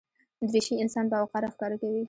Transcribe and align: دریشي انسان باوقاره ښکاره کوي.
دریشي 0.49 0.75
انسان 0.83 1.05
باوقاره 1.11 1.47
ښکاره 1.53 1.77
کوي. 1.81 1.99